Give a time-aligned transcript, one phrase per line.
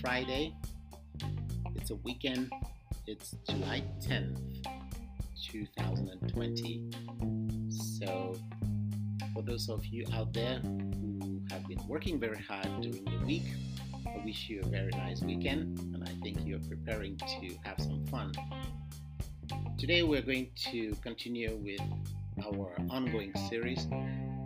[0.00, 0.54] Friday,
[1.74, 2.52] it's a weekend,
[3.08, 4.38] it's July 10th,
[5.50, 6.90] 2020.
[7.70, 8.36] So,
[9.34, 13.42] for those of you out there who have been working very hard during the week,
[14.06, 18.06] I wish you a very nice weekend and I think you're preparing to have some
[18.06, 18.32] fun.
[19.78, 21.80] Today we're going to continue with
[22.46, 23.88] our ongoing series.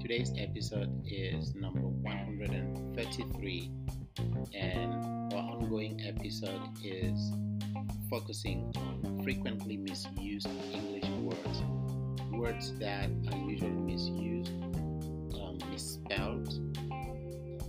[0.01, 3.71] Today's episode is number 133
[4.55, 7.33] and our ongoing episode is
[8.11, 11.63] focusing on frequently misused English words.
[12.33, 14.51] Words that are usually misused,
[15.35, 16.61] um, misspelled,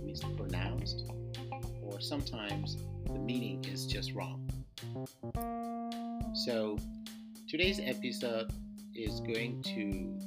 [0.02, 1.04] mispronounced,
[1.82, 4.48] or sometimes the meaning is just wrong.
[6.46, 6.78] So,
[7.56, 8.52] Today's episode
[8.96, 10.18] is going to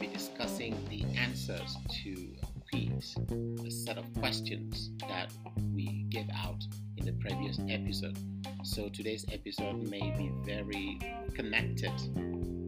[0.00, 2.34] be discussing the answers to
[2.74, 5.32] a set of questions that
[5.72, 6.64] we gave out
[6.96, 8.18] in the previous episode.
[8.64, 10.98] So today's episode may be very
[11.34, 11.92] connected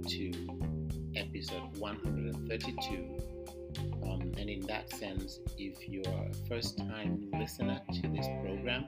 [0.09, 0.33] to
[1.17, 3.21] episode 132.
[4.05, 8.87] Um, and in that sense, if you're a first time listener to this program,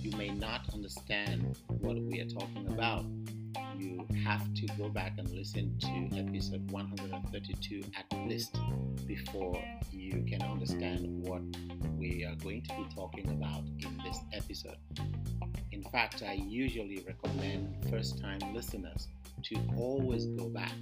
[0.00, 3.04] you may not understand what we are talking about
[3.80, 8.56] you have to go back and listen to episode 132 at least
[9.06, 11.42] before you can understand what
[11.96, 14.76] we are going to be talking about in this episode.
[15.72, 19.08] In fact, I usually recommend first time listeners
[19.44, 20.72] to always go back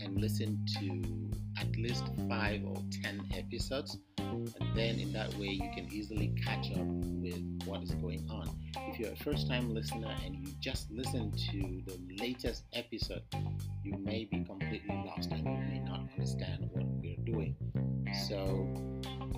[0.00, 1.28] and listen to
[1.60, 3.98] at least five or ten episodes
[4.60, 8.48] and then in that way you can easily catch up with what is going on.
[8.88, 13.22] If you're a first time listener and you just listen to the latest episode,
[13.82, 17.56] you may be completely lost and you may not understand what we're doing.
[18.28, 18.66] So,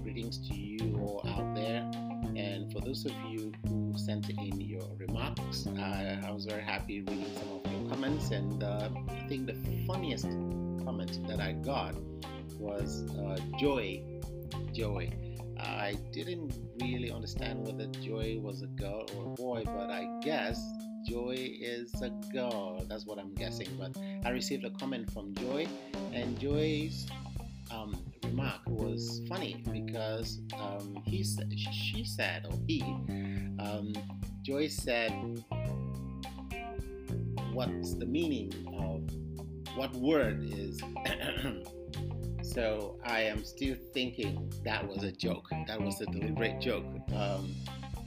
[0.02, 1.90] greetings to you all out there.
[2.36, 7.00] And for those of you who sent in your remarks, uh, I was very happy
[7.00, 8.30] reading some of your comments.
[8.30, 9.56] And uh, I think the
[9.86, 10.28] funniest
[10.90, 11.94] comment that I got
[12.58, 14.02] was uh, Joy
[14.72, 15.08] Joy.
[15.56, 20.60] I didn't really understand whether Joy was a girl or a boy, but I guess
[21.08, 22.84] Joy is a girl.
[22.88, 23.68] That's what I'm guessing.
[23.78, 25.68] But I received a comment from Joy,
[26.12, 27.06] and Joy's
[27.70, 32.82] um, remark was funny because um, he said, she said, or he,
[33.60, 33.92] um,
[34.42, 35.12] Joy said,
[37.52, 39.08] "What's the meaning of
[39.76, 40.80] what word is?"
[42.42, 45.48] So I am still thinking that was a joke.
[45.68, 46.84] That was a deliberate joke.
[47.14, 47.54] Um,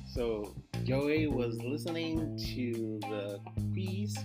[0.06, 0.54] so
[0.84, 3.40] Joey was listening to the
[3.72, 4.18] quiz,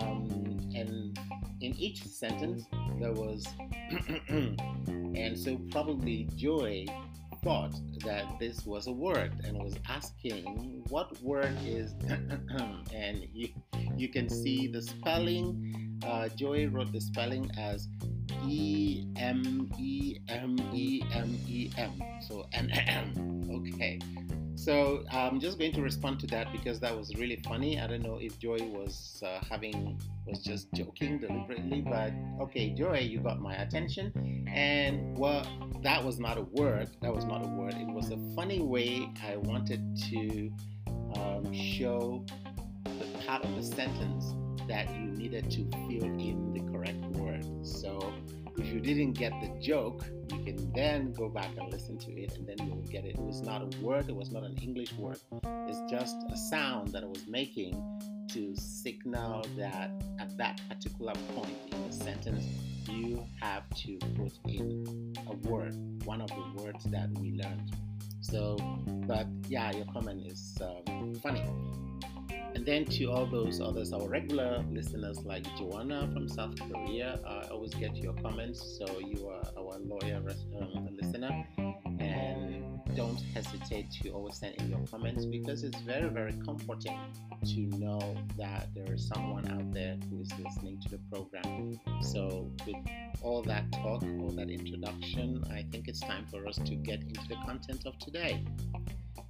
[0.00, 0.28] um,
[0.74, 1.16] and
[1.60, 2.64] in each sentence
[3.00, 3.46] there was,
[4.28, 6.88] and so probably Joey
[7.44, 7.74] thought
[8.04, 11.94] that this was a word and was asking what word is,
[12.92, 13.48] and you
[13.96, 15.83] you can see the spelling.
[16.04, 17.88] Uh, Joey wrote the spelling as
[18.46, 22.02] E M E M E M E M.
[22.20, 23.64] So N M.
[23.68, 23.98] Okay.
[24.56, 27.80] So I'm just going to respond to that because that was really funny.
[27.80, 33.00] I don't know if Joy was uh, having was just joking deliberately, but okay, Joy,
[33.00, 34.46] you got my attention.
[34.48, 35.46] And well,
[35.82, 36.90] that was not a word.
[37.02, 37.74] That was not a word.
[37.74, 40.52] It was a funny way I wanted to
[41.16, 42.24] um, show
[42.84, 44.34] the part of the sentence
[44.68, 47.44] that you needed to fill in the correct word.
[47.66, 48.12] So
[48.56, 52.36] if you didn't get the joke, you can then go back and listen to it
[52.36, 53.16] and then you'll get it.
[53.16, 55.18] It was not a word, it was not an English word.
[55.68, 57.74] It's just a sound that I was making
[58.32, 62.44] to signal that at that particular point in the sentence,
[62.88, 65.74] you have to put in a word,
[66.04, 67.72] one of the words that we learned.
[68.20, 68.56] So,
[69.06, 71.42] but yeah, your comment is um, funny.
[72.54, 77.48] And then to all those others, our regular listeners like Joanna from South Korea, I
[77.48, 78.78] always get your comments.
[78.78, 80.22] So you are our loyal
[80.60, 81.44] um, listener.
[81.98, 86.98] And don't hesitate to always send in your comments because it's very, very comforting
[87.44, 91.80] to know that there is someone out there who is listening to the program.
[92.02, 92.76] So, with
[93.20, 97.26] all that talk, all that introduction, I think it's time for us to get into
[97.28, 98.44] the content of today.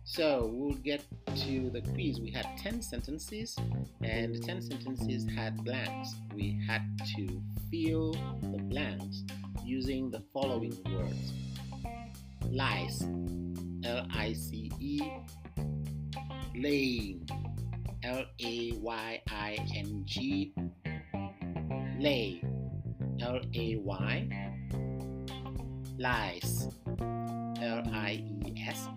[0.04, 1.02] So we'll get
[1.34, 2.20] to the quiz.
[2.20, 3.56] We had 10 sentences,
[4.02, 6.14] and the 10 sentences had blanks.
[6.34, 6.82] We had
[7.16, 8.12] to fill
[8.42, 9.24] the blanks
[9.64, 11.32] using the following words
[12.50, 13.02] lice,
[13.84, 15.00] L I C E,
[16.54, 17.28] laying,
[18.02, 20.54] L A Y I N G,
[21.98, 22.42] lay,
[23.20, 24.28] L A Y.
[25.96, 26.68] Lies,
[26.98, 28.88] L I E S.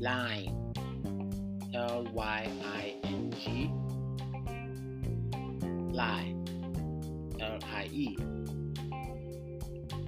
[0.00, 0.72] Line,
[1.74, 3.70] L Y I N G.
[5.92, 6.34] Lie,
[7.38, 8.16] L I E.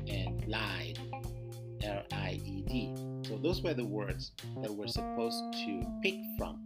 [0.08, 0.98] And lied,
[1.82, 2.94] L I E D.
[3.28, 6.64] So those were the words that we're supposed to pick from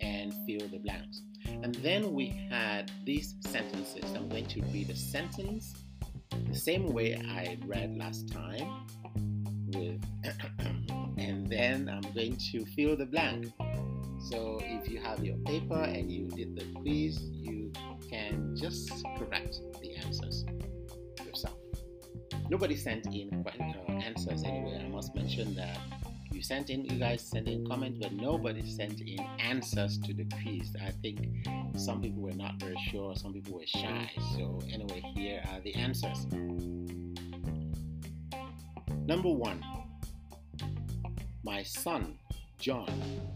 [0.00, 1.22] and fill the blanks.
[1.46, 4.04] And then we had these sentences.
[4.14, 5.74] I'm going to read a sentence
[6.48, 8.86] the same way I read last time
[9.72, 10.00] with
[11.50, 13.52] then I'm going to fill the blank.
[14.30, 17.72] So if you have your paper and you did the quiz, you
[18.08, 20.44] can just correct the answers
[21.24, 21.56] yourself.
[22.48, 24.82] Nobody sent in uh, answers anyway.
[24.84, 25.78] I must mention that
[26.32, 30.24] you sent in, you guys sent in comments, but nobody sent in answers to the
[30.24, 30.74] quiz.
[30.80, 34.10] I think some people were not very sure, some people were shy.
[34.36, 36.26] So, anyway, here are the answers.
[39.06, 39.62] Number one,
[41.42, 42.18] my son
[42.58, 42.90] John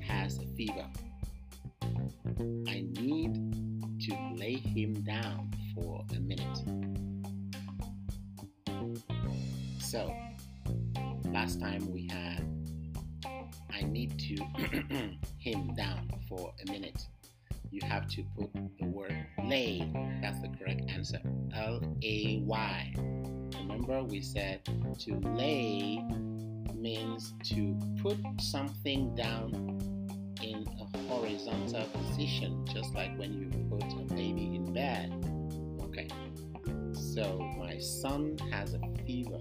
[0.06, 0.86] has a fever.
[2.68, 3.34] I need
[4.00, 6.58] to lay him down for a minute.
[9.78, 10.14] So,
[11.32, 12.44] last time we had
[13.72, 14.34] I need to
[15.38, 17.06] him down for a minute.
[17.70, 19.90] You have to put the word lay.
[20.22, 21.18] That's the correct answer.
[21.54, 22.94] L A Y.
[23.58, 24.64] Remember, we said
[25.00, 26.04] to lay
[26.84, 29.50] means to put something down
[30.42, 35.10] in a horizontal position, just like when you put a baby in bed.
[35.82, 36.08] Okay.
[36.92, 39.40] So, my son has a fever.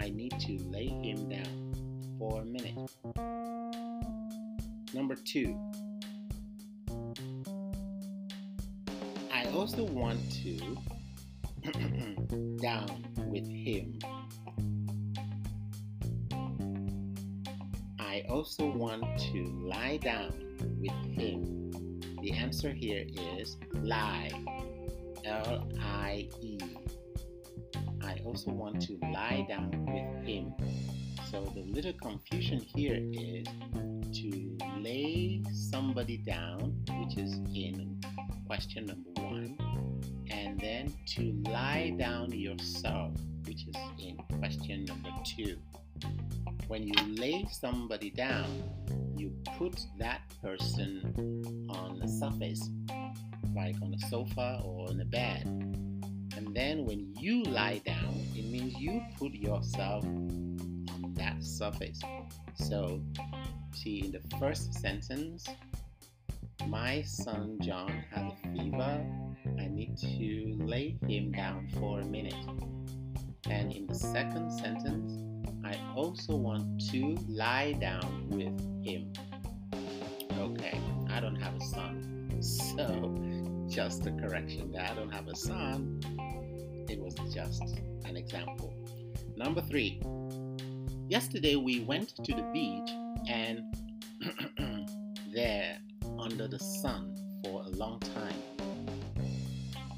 [0.00, 1.74] I need to lay him down
[2.18, 2.78] for a minute.
[4.94, 5.54] Number two,
[9.30, 10.56] I also want to
[12.62, 13.98] down with him.
[18.38, 20.32] Also want to lie down
[20.78, 22.00] with him.
[22.22, 23.04] The answer here
[23.36, 24.30] is lie.
[25.24, 26.56] L I E.
[28.00, 30.54] I also want to lie down with him.
[31.32, 33.48] So the little confusion here is
[34.20, 38.00] to lay somebody down, which is in
[38.46, 39.58] question number one,
[40.30, 43.14] and then to lie down yourself,
[43.46, 45.58] which is in question number two.
[46.68, 48.62] When you lay somebody down,
[49.16, 52.68] you put that person on a surface,
[53.56, 55.44] like on a sofa or on a bed.
[56.36, 62.00] And then when you lie down, it means you put yourself on that surface.
[62.56, 63.00] So,
[63.72, 65.46] see in the first sentence,
[66.66, 69.06] my son John has a fever.
[69.58, 72.34] I need to lay him down for a minute.
[73.48, 75.27] And in the second sentence,
[75.68, 79.12] I also want to lie down with him.
[80.38, 80.80] Okay,
[81.10, 82.30] I don't have a son.
[82.40, 83.14] So,
[83.68, 86.00] just a correction that I don't have a son.
[86.88, 87.62] It was just
[88.06, 88.74] an example.
[89.36, 90.00] Number three,
[91.08, 92.90] Yesterday we went to the beach
[93.28, 93.64] and
[95.32, 95.78] there
[96.18, 98.34] under the sun for a long time.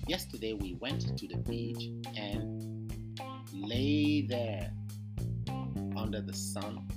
[0.06, 2.92] Yesterday we went to the beach and
[3.52, 4.70] lay there
[6.00, 6.88] under the sun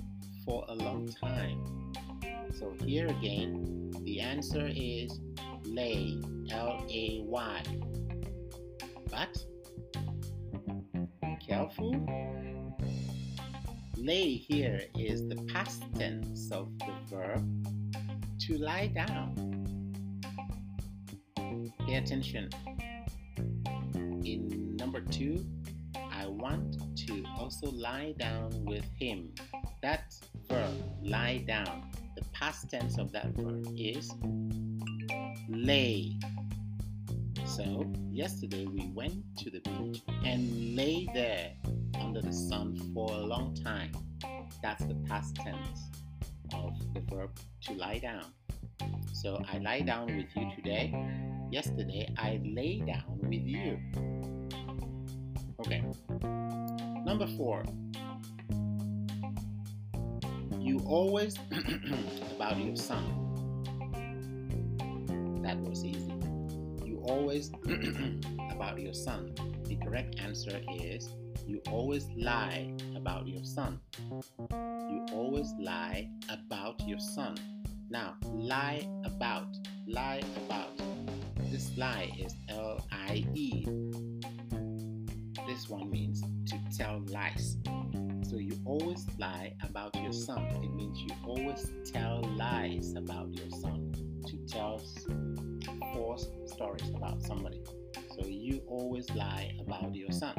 [0.44, 1.92] for a long time.
[2.58, 5.20] So here again, the answer is
[5.64, 6.18] lay,
[6.50, 7.62] L A Y.
[9.10, 9.36] But
[11.46, 11.94] careful
[13.96, 17.44] lay here is the past tense of the verb
[18.40, 19.34] to lie down.
[21.86, 22.48] Pay attention.
[23.94, 25.44] In number two,
[26.10, 29.34] I want to also lie down with him.
[29.82, 30.14] That
[30.48, 34.10] verb, lie down, the past tense of that verb is
[35.48, 36.16] lay.
[37.46, 41.52] So, yesterday we went to the beach and lay there
[42.00, 43.92] under the sun for a long time.
[44.62, 45.80] That's the past tense
[46.52, 47.30] of the verb
[47.62, 48.24] to lie down.
[49.12, 50.94] So I lie down with you today.
[51.50, 53.78] Yesterday I lay down with you.
[55.60, 55.82] Okay.
[57.04, 57.62] Number four.
[60.58, 61.36] You always
[62.36, 63.04] about your son.
[65.42, 66.14] That was easy.
[66.84, 67.50] You always
[68.50, 69.34] about your son.
[69.64, 71.10] The correct answer is
[71.46, 73.80] you always lie about your son.
[74.50, 77.36] You always lie about your son.
[77.90, 79.48] Now, lie about,
[79.86, 80.80] lie about.
[81.50, 83.66] This lie is L I E.
[85.54, 87.56] this one means to tell lies.
[88.28, 90.42] So you always lie about your son.
[90.64, 93.92] It means you always tell lies about your son.
[94.26, 94.82] To tell
[95.94, 97.62] false stories about somebody.
[98.16, 100.34] So you always lie about your son.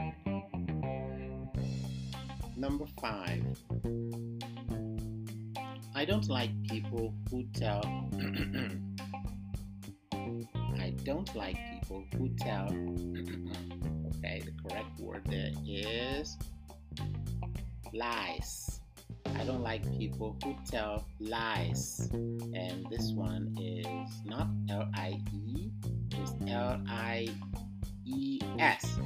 [2.58, 3.46] Number five.
[5.96, 7.84] I don't like people who tell.
[10.78, 12.68] I don't like people who tell.
[14.26, 16.38] okay, the correct word there is
[17.94, 18.82] lies.
[19.36, 22.10] I don't like people who tell lies.
[22.12, 25.72] And this one is not L I E,
[26.12, 27.28] it's L I
[28.06, 29.00] E S.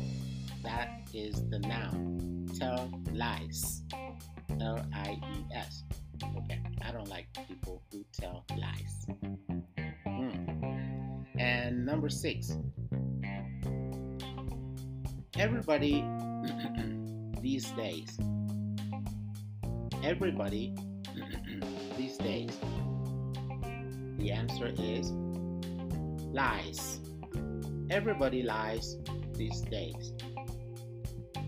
[0.64, 2.48] That is the noun.
[2.58, 3.84] Tell lies.
[4.62, 5.84] L I E S.
[6.24, 9.08] Okay, I don't like people who tell lies.
[10.06, 11.24] Hmm.
[11.38, 12.58] And number six,
[15.40, 16.06] everybody
[17.42, 18.20] these days,
[20.04, 20.76] everybody
[21.98, 22.58] these days,
[24.18, 25.12] the answer is
[26.34, 27.00] lies.
[27.90, 28.98] Everybody lies
[29.34, 30.12] these days.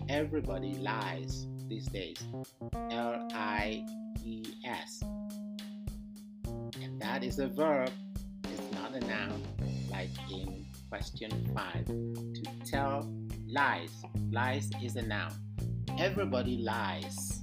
[0.08, 2.16] Everybody lies these days.
[2.90, 3.84] L I
[4.24, 5.02] E S.
[6.80, 7.90] And that is a verb,
[8.44, 9.42] it's not a noun,
[9.90, 11.84] like in question 5.
[11.84, 13.12] To tell
[13.52, 14.02] lies.
[14.30, 15.32] Lies is a noun.
[15.98, 17.42] Everybody lies.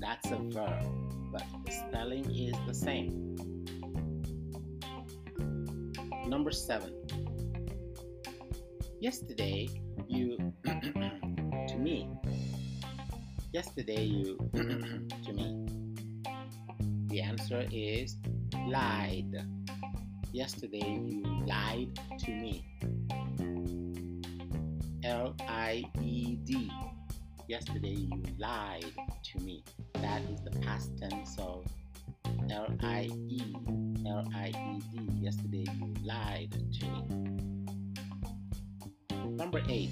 [0.00, 0.86] That's a verb,
[1.30, 3.36] but the spelling is the same.
[6.26, 6.94] Number 7.
[9.00, 9.68] Yesterday,
[10.08, 12.08] you to me.
[13.52, 15.66] Yesterday, you to me.
[17.08, 18.16] The answer is
[18.66, 19.44] lied.
[20.32, 22.64] Yesterday you lied to me.
[25.10, 26.70] L I E D.
[27.48, 28.92] Yesterday you lied
[29.24, 29.64] to me.
[29.94, 31.66] That is the past tense of
[32.48, 33.42] L I E.
[34.06, 35.12] L I E D.
[35.20, 37.02] Yesterday you lied to me.
[39.30, 39.90] Number eight.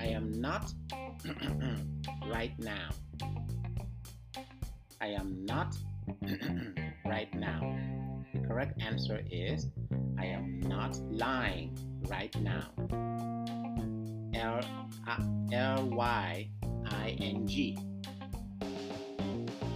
[0.00, 0.72] I am not
[2.26, 2.88] right now.
[5.00, 5.76] I am not
[7.06, 7.78] right now.
[8.32, 9.68] The correct answer is
[10.18, 11.76] I am not lying
[12.08, 12.70] right now.
[14.34, 14.60] L
[15.06, 16.48] uh, L Y
[16.86, 17.78] I N G.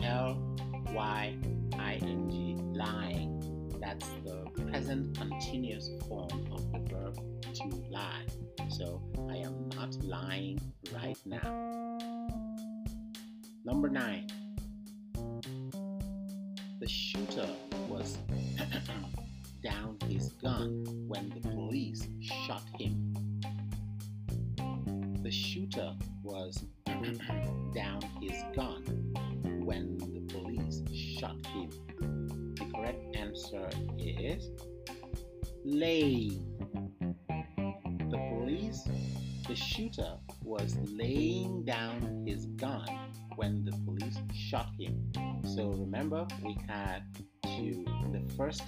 [0.03, 0.57] L
[0.95, 1.37] Y
[1.79, 3.41] I N G lying.
[3.81, 7.15] That's the present continuous form of the verb
[7.55, 8.27] to lie.
[8.69, 10.61] So I am not lying
[10.93, 11.99] right now.
[13.65, 14.27] Number nine
[16.81, 17.49] the shooter
[17.89, 18.19] was
[19.63, 23.15] down his gun when the police shot him.
[25.23, 26.65] The shooter was
[27.75, 28.83] down his gun
[29.65, 31.71] when the police shot him.
[32.55, 34.51] The correct answer is
[35.65, 36.45] laying.
[38.11, 38.89] The police,
[39.47, 42.87] the shooter was laying down his gun
[43.37, 45.13] when the police shot him.
[45.45, 47.03] So remember, we had
[47.45, 48.63] to, the first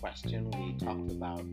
[0.00, 1.44] question we talked about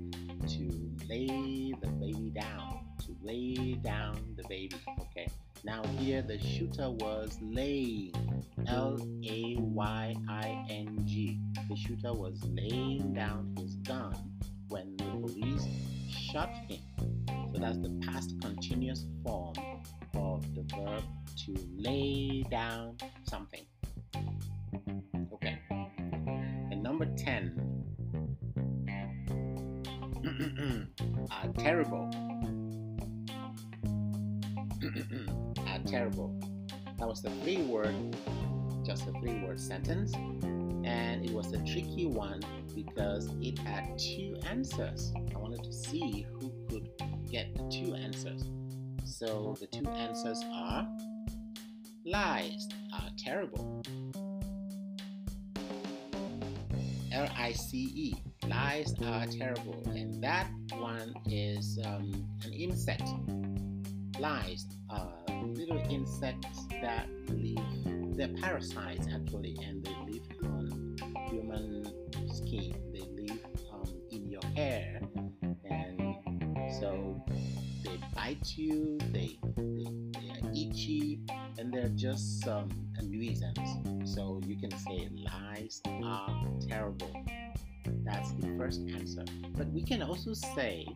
[0.47, 4.75] to lay the baby down, to lay down the baby.
[5.01, 5.27] Okay,
[5.63, 8.13] now here the shooter was laying,
[8.67, 11.39] L A Y I N G.
[11.69, 14.15] The shooter was laying down his gun
[14.69, 15.65] when the police
[16.09, 16.79] shot him.
[17.53, 19.55] So that's the past continuous form
[20.13, 21.03] of the verb
[21.45, 23.65] to lay down something.
[25.33, 25.59] Okay.
[26.71, 27.74] And number 10.
[31.31, 32.09] Uh, terrible.
[35.67, 36.39] uh, terrible.
[36.97, 37.95] That was the three word,
[38.85, 40.13] just a three word sentence.
[40.83, 42.41] And it was a tricky one
[42.75, 45.13] because it had two answers.
[45.33, 46.89] I wanted to see who could
[47.29, 48.43] get the two answers.
[49.03, 50.87] So the two answers are
[52.05, 53.83] lies are terrible.
[57.15, 58.13] L I C E.
[58.47, 59.81] Lies are terrible.
[59.87, 63.07] And that one is um, an insect.
[64.19, 65.13] Lies are
[65.45, 70.95] little insects that live, they're parasites actually, and they live on
[71.29, 71.85] human
[72.33, 72.75] skin.
[72.93, 73.39] They live
[73.73, 75.01] um, in your hair.
[75.69, 76.17] And
[76.79, 77.23] so
[77.83, 79.87] they bite you, they, they,
[81.57, 83.59] and they're just um, a nuisance.
[84.03, 87.11] So you can say lies are terrible.
[88.03, 89.25] That's the first answer.
[89.57, 90.87] But we can also say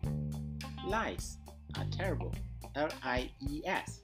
[0.86, 1.38] lies
[1.76, 2.34] are terrible.
[2.76, 4.00] L I E S.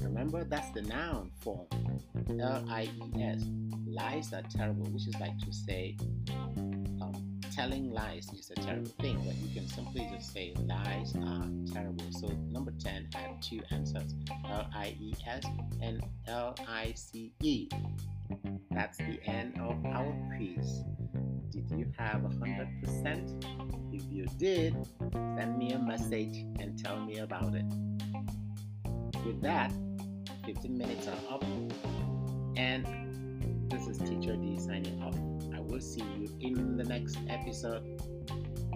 [0.00, 1.66] Remember, that's the noun form.
[2.40, 3.44] L I E S.
[3.86, 5.96] Lies are terrible, which is like to say,
[6.30, 6.47] um,
[7.58, 12.04] telling lies is a terrible thing, but you can simply just say lies are terrible.
[12.12, 14.14] So, number 10 had two answers
[14.48, 15.42] L I E S
[15.82, 17.68] and L I C E.
[18.70, 20.84] That's the end of our quiz.
[21.50, 23.92] Did you have 100%?
[23.92, 24.76] If you did,
[25.10, 27.64] send me a message and tell me about it.
[29.26, 29.72] With that,
[30.46, 31.44] 15 minutes are up,
[32.56, 32.86] and
[33.68, 35.37] this is Teacher D signing off.
[35.68, 37.82] Will see you in the next episode.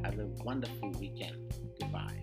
[0.05, 1.55] Have a wonderful weekend.
[1.81, 2.21] Goodbye.